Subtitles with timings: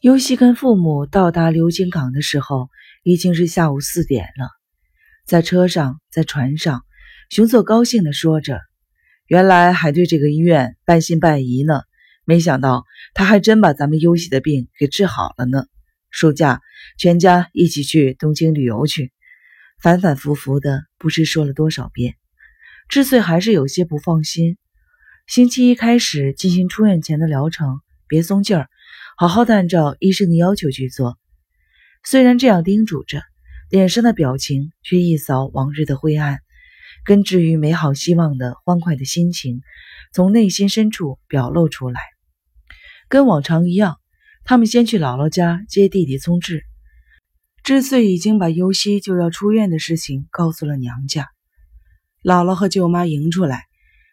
[0.00, 2.68] 尤西跟父母到达流金港的时候，
[3.02, 4.48] 已经是下午四点了。
[5.26, 6.84] 在车上，在船上，
[7.30, 8.60] 熊作高兴地说着
[9.26, 11.82] ：“原来还对这个医院半信半疑呢，
[12.24, 15.64] 没想到他还真把咱们尤西的病给治好了呢。
[16.10, 16.60] 暑假
[16.96, 19.12] 全家一起去东京旅游去。”
[19.82, 22.14] 反反复复的，不知说了多少遍，
[22.88, 24.58] 志穗还是有些不放心。
[25.26, 28.68] 星期一开始进行出院前的疗程，别松劲儿。
[29.20, 31.18] 好好的按照医生的要求去做，
[32.04, 33.20] 虽然这样叮嘱着，
[33.68, 36.38] 脸上的表情却一扫往日的灰暗，
[37.04, 39.60] 根植于美好希望的欢快的心情
[40.12, 42.00] 从内心深处表露出来。
[43.08, 43.96] 跟往常一样，
[44.44, 46.62] 他们先去姥姥家接弟弟聪智。
[47.64, 51.26] 智穗已经把尤西就要出院的事情告诉了娘家，
[52.22, 53.64] 姥姥和舅妈迎出来，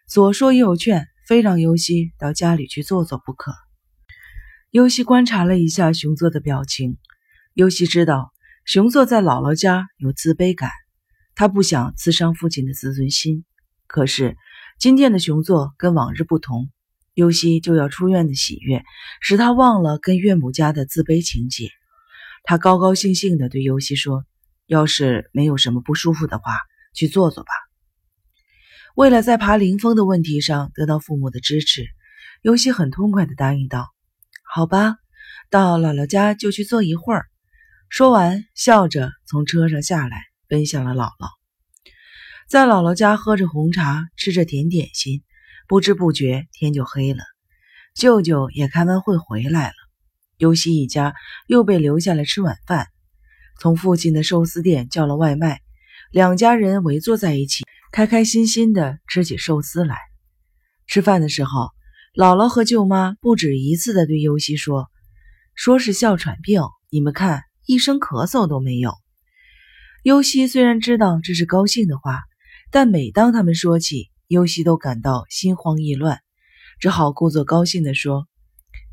[0.08, 3.54] 左说右劝，非让尤西到家里去坐坐不可。
[4.76, 6.98] 尤西观察了一下熊作的表情，
[7.54, 8.34] 尤西知道
[8.66, 10.70] 熊作在姥姥家有自卑感，
[11.34, 13.46] 他不想刺伤父亲的自尊心。
[13.86, 14.36] 可是
[14.78, 16.70] 今天的熊作跟往日不同，
[17.14, 18.84] 尤西就要出院的喜悦
[19.22, 21.70] 使他忘了跟岳母家的自卑情节。
[22.44, 24.26] 他高高兴兴地对尤西说
[24.68, 26.52] ：“要是没有什么不舒服的话，
[26.92, 27.50] 去坐坐吧。”
[28.94, 31.86] 为了在爬灵峰的问题上得到父母的支持，
[32.42, 33.95] 尤西很痛快地答应道。
[34.56, 34.96] 好吧，
[35.50, 37.26] 到姥姥家就去坐一会儿。
[37.90, 41.28] 说完，笑着从车上下来，奔向了姥姥。
[42.48, 45.22] 在姥姥家喝着红茶，吃着甜点心，
[45.68, 47.22] 不知不觉天就黑了。
[47.94, 49.74] 舅舅也开完会回来了，
[50.38, 51.14] 尤西一家
[51.46, 52.86] 又被留下来吃晚饭。
[53.60, 55.60] 从附近的寿司店叫了外卖，
[56.10, 59.98] 两家人围坐在一起，开开心心地吃起寿司来。
[60.86, 61.75] 吃饭的时候。
[62.16, 64.90] 姥姥和舅妈不止一次地对尤西说
[65.54, 68.94] ：“说是哮喘病，你们看，一声咳嗽都没有。”
[70.02, 72.22] 尤西虽然知道这是高兴的话，
[72.70, 76.20] 但每当他们说起，尤西都感到心慌意乱，
[76.80, 78.26] 只好故作高兴地说：“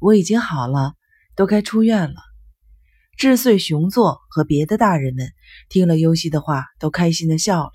[0.02, 0.96] 我已经好了，
[1.34, 2.16] 都该出院了。”
[3.18, 5.30] 智穗雄作和别的大人们
[5.70, 7.72] 听了尤西的话，都开心地笑了。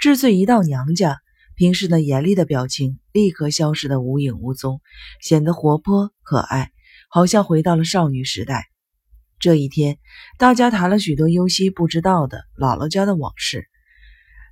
[0.00, 1.20] 智穗一到娘家。
[1.56, 4.82] 平时那严厉的表情立刻消失得无影无踪，
[5.22, 6.70] 显得活泼可爱，
[7.08, 8.66] 好像回到了少女时代。
[9.38, 9.96] 这一天，
[10.38, 13.68] 大家谈了许多尤西不知道的姥姥家的往事，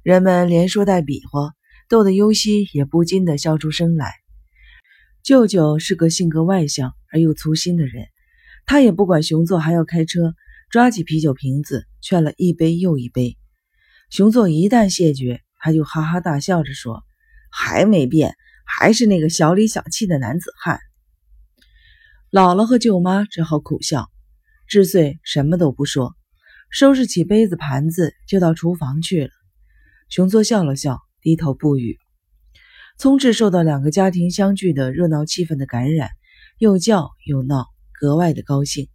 [0.02, 1.52] 人们连说带比划，
[1.90, 4.14] 逗得尤西也不禁的笑出声来。
[5.22, 8.06] 舅舅是个性格外向而又粗心的人，
[8.64, 10.34] 他也不管熊作还要开车，
[10.70, 13.36] 抓起啤酒瓶子劝了一杯又一杯。
[14.08, 15.43] 熊作一旦谢绝。
[15.64, 17.02] 他就哈哈大笑着说
[17.50, 18.36] ：“还没变，
[18.66, 20.78] 还是那个小里小气的男子汉。”
[22.30, 24.10] 姥姥和舅妈只好苦笑。
[24.68, 26.14] 智穗什么都不说，
[26.68, 29.30] 收拾起杯子盘子就到厨房去了。
[30.10, 31.96] 熊作笑了笑，低头不语。
[32.98, 36.10] 聪智受到两个家庭相聚的热闹气氛的感染，
[36.58, 38.88] 又叫又闹，格外的高兴。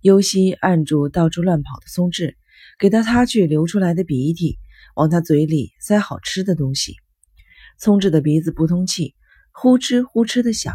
[0.00, 2.36] 尤西按住到处乱跑的聪智，
[2.80, 4.58] 给他擦去流出来的鼻涕。
[4.94, 6.96] 往他嘴里塞好吃的东西，
[7.78, 9.14] 聪智的鼻子不通气，
[9.52, 10.74] 呼哧呼哧的响。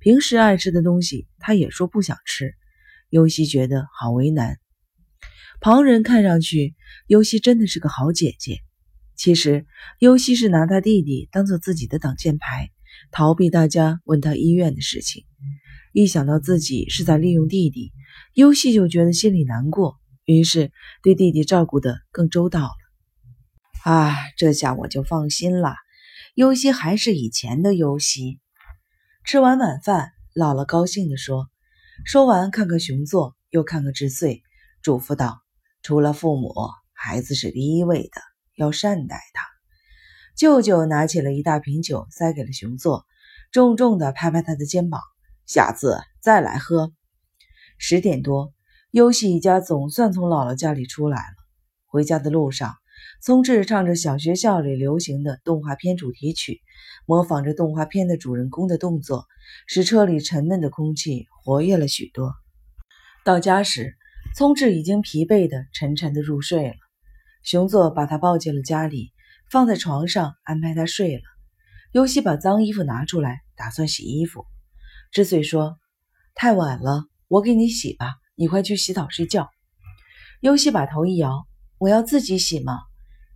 [0.00, 2.54] 平时爱吃的东西，他也说不想吃。
[3.08, 4.58] 尤西觉得好为难。
[5.60, 6.74] 旁人看上去，
[7.06, 8.58] 尤西真的是个好姐姐。
[9.14, 9.64] 其实，
[10.00, 12.70] 尤西是拿他弟弟当做自己的挡箭牌，
[13.12, 15.24] 逃避大家问他医院的事情。
[15.92, 17.92] 一想到自己是在利用弟弟，
[18.34, 22.81] 尤西就觉得心里难过，于是对弟弟照顾得更周到了。
[23.84, 25.74] 啊，这下我就放心了。
[26.34, 28.40] 尤西还是以前的尤西。
[29.24, 31.50] 吃完晚饭，姥姥高兴地说
[32.06, 34.44] ：“说完，看看熊座，又看看智穗，
[34.82, 35.42] 嘱咐道
[35.82, 36.54] ：‘除了父母，
[36.92, 38.22] 孩子是第一位的，
[38.54, 39.44] 要善待他。’”
[40.38, 43.04] 舅舅拿起了一大瓶酒，塞给了熊座，
[43.50, 45.00] 重重地拍拍他的肩膀
[45.44, 46.92] ：“下次再来喝。”
[47.78, 48.54] 十点多，
[48.92, 51.34] 尤西一家总算从姥姥家里出来了。
[51.86, 52.76] 回家的路上。
[53.22, 56.60] 聪智唱着小学校里流行的动画片主题曲，
[57.06, 59.26] 模仿着动画片的主人公的动作，
[59.66, 62.34] 使车里沉闷的空气活跃了许多。
[63.24, 63.96] 到家时，
[64.34, 66.74] 聪智已经疲惫的沉沉的入睡了。
[67.44, 69.12] 熊作把他抱进了家里，
[69.50, 71.22] 放在床上安排他睡了。
[71.92, 74.46] 尤西把脏衣服拿出来，打算洗衣服。
[75.10, 75.78] 智穗说
[76.34, 79.50] ：“太晚了，我给你洗吧，你快去洗澡睡觉。”
[80.40, 81.46] 尤西把头一摇
[81.82, 82.78] ：“我要自己洗吗？”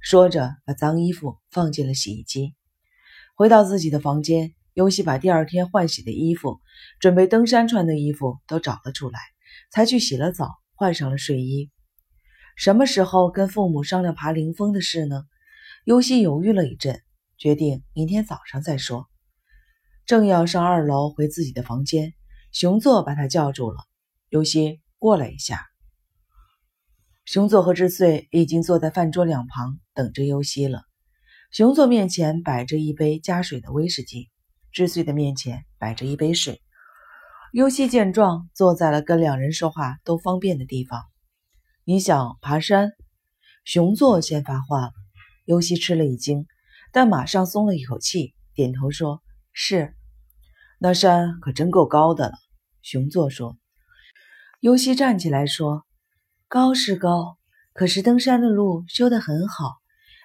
[0.01, 2.55] 说着，把脏衣服放进了洗衣机。
[3.35, 6.61] 回到自己的房间，尤西把第二天换洗的衣服、
[7.01, 9.19] 准备登山穿的衣服都找了出来，
[9.73, 11.73] 才去洗了澡，换上了睡衣。
[12.55, 15.25] 什么时候跟父母商量爬灵峰的事呢？
[15.85, 17.03] 尤西犹豫了一阵，
[17.37, 19.09] 决定明天早上再说。
[20.07, 22.15] 正要上二楼回自己的房间，
[22.53, 23.79] 熊座把他叫住了。
[24.29, 25.67] 尤西，过来一下。
[27.27, 30.85] 熊座和智穗已经坐在饭桌两旁等着尤西了。
[31.51, 34.31] 熊座面前摆着一杯加水的威士忌，
[34.71, 36.63] 智穗的面前摆着一杯水。
[37.53, 41.03] 尤西见状，坐在了跟两人说话都方便的地方。
[41.83, 42.93] 你想爬山？
[43.65, 44.93] 熊座先发话了。
[45.47, 46.47] 尤西吃了一惊，
[46.93, 49.21] 但马上松了一口气，点头说
[49.53, 49.97] ：“是。”
[50.79, 52.35] 那山可真够高的了。
[52.83, 53.57] 熊座说。
[54.61, 55.86] 尤西站起来说
[56.49, 57.39] ：“高是高，
[57.73, 59.73] 可是登山的路修得很好。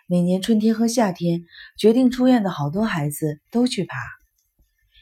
[0.06, 1.42] 每年春天和夏天，
[1.80, 3.98] 决定出院的好多孩子都去爬。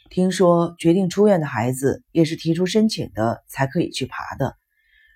[0.10, 4.56] 听说决定出院的孩子也是提出申请的才可以去爬的，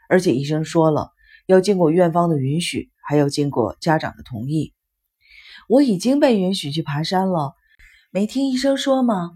[0.10, 1.10] 而且医生说了，
[1.46, 4.74] 要经过院方的允许，还要经过家长的同意。
[5.70, 7.54] 我已经被允许去爬山了，
[8.12, 9.32] 没听医生说吗？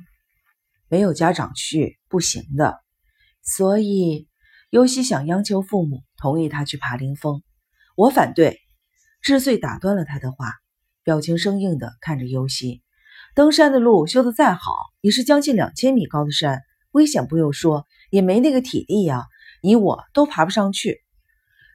[0.90, 2.82] 没有家长去不行的，
[3.42, 4.28] 所以。”
[4.70, 7.42] 尤西想央求父母同意他去爬灵峰，
[7.96, 8.60] 我反对。
[9.22, 10.54] 智穗打断了他的话，
[11.04, 12.82] 表情生硬地看着尤西。
[13.36, 16.62] 登山的路修得再好，也是将近两千米高的山，
[16.92, 19.26] 危险不用说，也没那个体力呀，
[19.62, 21.02] 你我都爬不上去。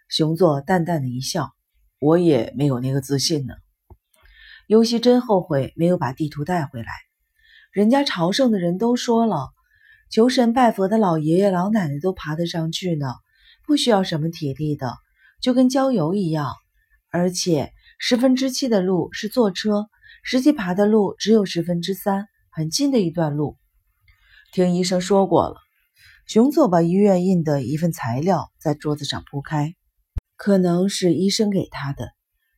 [0.08, 1.52] 熊座淡淡的一笑，
[2.00, 3.54] 我也没有那个自信呢。
[4.66, 6.92] 尤西真后悔没有把地图带回来，
[7.70, 9.50] 人家朝圣的人都说了。
[10.10, 13.06] 求神拜佛的老爷爷老奶奶都爬得上去呢，
[13.66, 14.94] 不需要什么体力的，
[15.40, 16.52] 就跟郊游一样。
[17.10, 19.88] 而且十分之七的路是坐车，
[20.22, 23.56] 实际爬的路只有十分之三，很近的一段路。
[24.52, 25.56] 听医生说过了。
[26.26, 29.74] 熊座把医院印的一份材料在桌子上铺开，
[30.36, 32.10] 可能是医生给他的。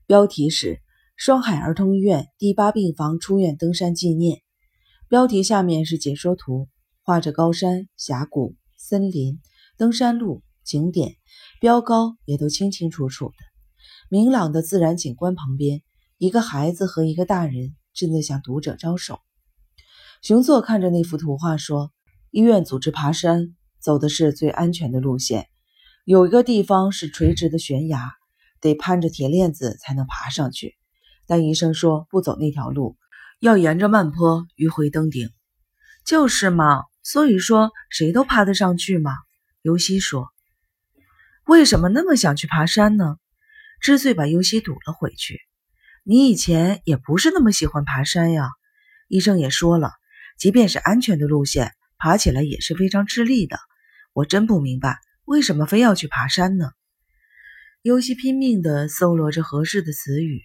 [0.06, 0.80] 标题是
[1.16, 4.42] “双海儿童医院第八病房出院登山纪念”，
[5.08, 6.68] 标题下面是解说图。
[7.02, 9.40] 画着高山、峡谷、森林、
[9.76, 11.16] 登山路、景点
[11.60, 13.34] 标高也都清清楚楚的。
[14.08, 15.82] 明朗的自然景观旁边，
[16.18, 19.20] 一个孩子和一个大人正在向读者招手。
[20.22, 21.92] 熊座看着那幅图画说
[22.32, 25.48] ：“医院组织爬山，走的是最安全的路线。
[26.04, 28.12] 有一个地方是垂直的悬崖，
[28.60, 30.76] 得攀着铁链子才能爬上去。
[31.26, 32.96] 但医生说不走那条路，
[33.40, 35.30] 要沿着慢坡迂回登顶。
[36.06, 39.12] 就是嘛。”所以说，谁都爬得上去嘛？
[39.60, 40.28] 尤西说
[41.46, 43.16] ：“为什么那么想去爬山呢？”
[43.80, 45.40] 知穗把尤西堵了回去
[46.04, 48.48] ：“你以前也不是那么喜欢爬山呀。
[49.08, 49.92] 医生也说了，
[50.38, 53.58] 即便是安全的路线，爬起来也是非常吃力的。
[54.12, 56.70] 我真不明白，为什么非要去爬山呢？”
[57.82, 60.42] 尤西拼命地搜罗着合适的词语：“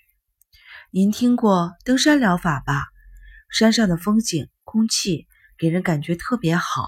[0.92, 2.88] 您听过登山疗法吧？
[3.50, 5.28] 山上的风景、空气。”
[5.60, 6.88] 给人感觉特别好，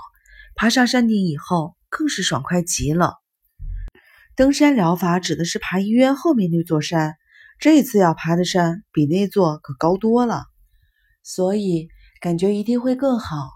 [0.55, 3.20] 爬上山顶以后更是爽快极了。
[4.35, 7.15] 登山疗法指的是爬医院后面那座山，
[7.59, 10.45] 这次要爬的山比那座可高多了，
[11.23, 11.89] 所以
[12.21, 13.49] 感觉一定会更好。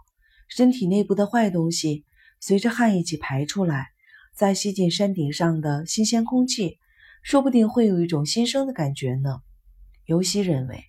[0.47, 2.05] 身体内部的坏东西
[2.39, 3.87] 随着汗一起排出来，
[4.35, 6.77] 再吸进山顶上的新鲜空气，
[7.23, 9.39] 说不定会有一种新生的感觉呢。
[10.05, 10.83] 尤西认为，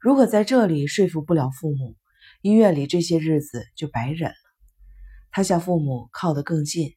[0.00, 1.96] 如果在这里说服不了父母。
[2.42, 4.36] 医院里这些日子就白忍了。
[5.30, 6.92] 他向父母靠得更近，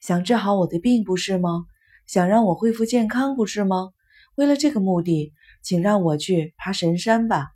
[0.00, 1.66] 想治好我的病，不是吗？
[2.06, 3.90] 想让我恢复健康，不是吗？
[4.34, 7.48] 为了这个目的，请让我去爬神山吧。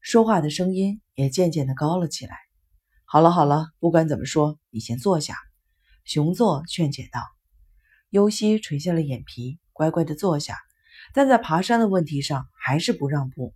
[0.00, 2.36] 说话的声音也渐渐的高了起来。
[3.04, 5.36] 好了好了，不管怎么说，你先坐下。
[6.04, 7.20] 熊座劝解道。
[8.10, 10.56] 尤西垂下了眼皮，乖乖的坐下，
[11.14, 13.54] 但在爬山的问题上还是不让步。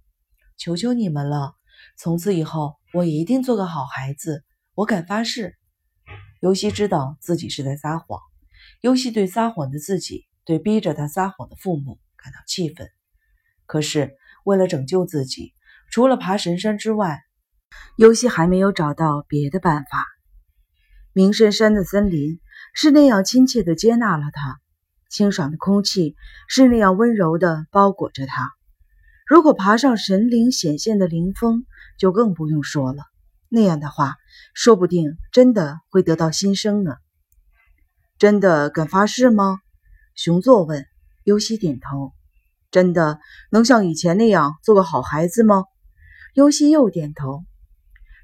[0.57, 1.55] 求求你们了。
[1.99, 5.57] 从此以后，我一定做个好孩子，我敢发誓。
[6.43, 8.19] 尤西知道自己是在撒谎，
[8.81, 12.91] 尤西对撒谎的自己，对逼着他撒谎的父母感到气愤。
[13.65, 15.55] 可是为了拯救自己，
[15.93, 17.21] 除了爬神山之外，
[17.97, 20.05] 尤西还没有找到别的办法。
[21.13, 22.41] 明深山的森林
[22.75, 24.59] 是那样亲切地接纳了他，
[25.09, 26.17] 清爽的空气
[26.49, 28.51] 是那样温柔地包裹着他。
[29.29, 31.67] 如果爬上神灵显现的灵峰，
[32.01, 33.05] 就更不用说了。
[33.54, 34.16] 那样的话，
[34.54, 36.97] 说不定真的会得到新生呢。
[38.16, 39.59] 真的敢发誓吗？
[40.14, 40.87] 熊座问。
[41.25, 42.14] 尤西点头。
[42.71, 45.64] 真的能像以前那样做个好孩子吗？
[46.32, 47.44] 尤西又点头。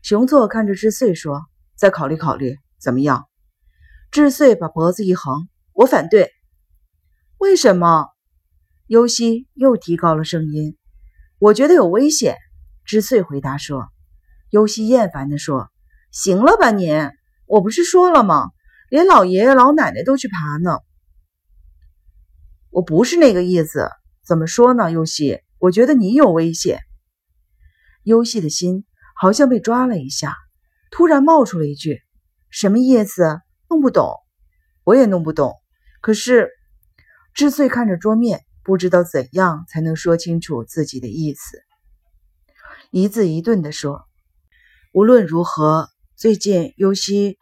[0.03, 1.43] 熊座看着智穗说
[1.77, 3.29] ：“再考虑考虑，怎么样？”
[4.11, 6.33] 智穗把脖子一横：“我反对。”
[7.37, 8.07] 为什么？
[8.87, 10.79] 尤西又提高了声音
[11.39, 12.39] ：“我觉得有危险。”
[12.87, 13.91] 智穗回答说。
[14.51, 15.71] 尤西厌烦地说
[16.13, 16.89] ：“行了吧你？
[17.47, 18.51] 我不是说了吗？
[18.91, 20.79] 连老爷爷老奶奶都去爬呢。”
[22.71, 23.91] 我不是那个意思。
[24.27, 24.91] 怎么说呢？
[24.93, 26.81] 尤西，我觉得你有危险。
[28.03, 30.37] 尤西的心好像被抓了一下，
[30.91, 32.03] 突然冒出了一句
[32.51, 33.41] ：“什么意思？
[33.71, 34.13] 弄不懂。”
[34.85, 35.55] 我也弄不懂。
[36.01, 36.51] 可是。
[37.35, 41.63] 智穗看着桌面，不知道怎样才能说清楚自己的意思，
[42.91, 44.07] 一字一顿地说
[44.93, 47.39] ：“无论如何，最近尤西，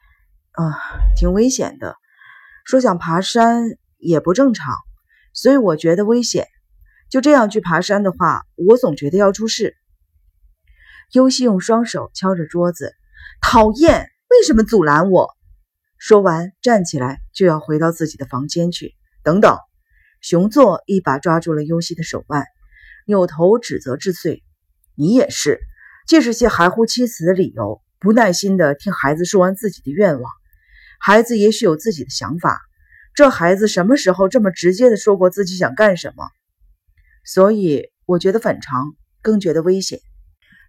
[0.52, 0.74] 啊，
[1.16, 1.96] 挺危险的。
[2.64, 3.62] 说想爬山
[3.98, 4.74] 也不正常，
[5.32, 6.48] 所以我觉得危险。
[7.08, 9.76] 就这样去爬山的话，我总觉得要出事。”
[11.12, 12.92] 尤西用双手敲着桌子，
[13.40, 14.10] 讨厌！
[14.28, 15.30] 为什么阻拦我？
[15.98, 18.96] 说完，站起来就要回到自己的房间去。
[19.22, 19.56] 等等。
[20.20, 22.44] 熊座一把抓住了尤西的手腕，
[23.06, 24.42] 扭头指责智穗
[24.96, 25.60] ：“你也是，
[26.06, 30.30] 借是些含糊其辞的理由，不耐心地听孩子说完自己的愿望。
[31.00, 32.60] 孩子也许有自己的想法，
[33.14, 36.28] 这孩子什么时候这么直接地说过自己想干什么？
[37.25, 40.00] 所以我觉得反常，更觉得危险。”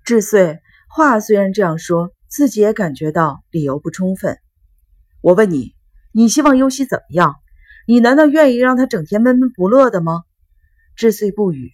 [0.03, 4.37] 智穗话虽然这样说，自己也感觉到理由不充分。
[5.21, 5.75] 我问你，
[6.13, 7.35] 你希望优西怎么样？
[7.85, 10.23] 你难道愿意让他整天闷闷不乐的吗？
[10.95, 11.71] 智穗不语。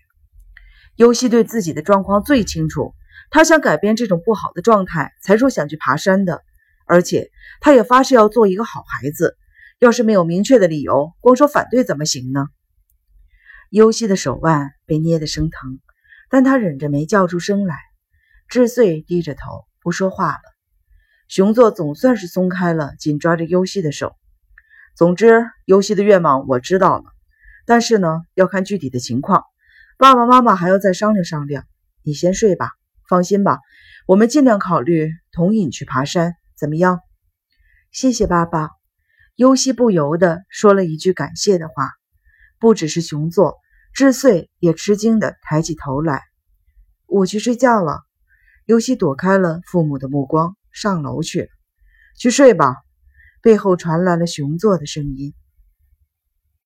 [0.96, 2.94] 尤西对自己的状况最清楚，
[3.30, 6.42] 他想改变这种不好的状态，才说想去爬山的。
[6.86, 9.38] 而且他也发誓要做一个好孩子。
[9.80, 12.48] 要是没有明确的理由，光说反对怎么行呢？
[13.70, 15.80] 优西的手腕被捏得生疼，
[16.30, 17.78] 但他忍着没叫出声来。
[18.48, 20.42] 智穗低着头不说话了。
[21.28, 24.16] 熊座总算是松开了紧抓着优西的手。
[24.96, 27.06] 总之，尤西的愿望我知道了，
[27.66, 29.44] 但是呢，要看具体的情况。
[29.98, 31.66] 爸爸妈妈还要再商量商量。
[32.04, 32.72] 你先睡吧，
[33.10, 33.60] 放心吧，
[34.08, 37.00] 我们尽量考虑同意你去爬山，怎么样？
[37.92, 38.70] 谢谢爸爸。
[39.36, 41.92] 尤西不由得说了一句感谢的话。
[42.60, 43.58] 不只是熊座，
[43.94, 46.22] 智穗也吃惊地抬起头来。
[47.08, 48.00] 我去睡觉了。
[48.66, 51.50] 尤西躲开了父母的目光，上楼去。
[52.18, 52.78] 去睡吧。
[53.42, 55.34] 背后传来了熊座的声音。